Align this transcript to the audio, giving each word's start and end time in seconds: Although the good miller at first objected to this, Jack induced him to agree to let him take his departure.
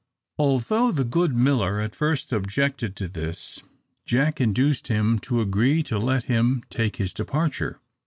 Although 0.39 0.91
the 0.93 1.03
good 1.03 1.35
miller 1.35 1.79
at 1.79 1.93
first 1.93 2.33
objected 2.33 2.95
to 2.95 3.07
this, 3.07 3.61
Jack 4.03 4.41
induced 4.41 4.87
him 4.87 5.19
to 5.19 5.41
agree 5.41 5.83
to 5.83 5.99
let 5.99 6.23
him 6.23 6.63
take 6.71 6.95
his 6.95 7.13
departure. 7.13 7.79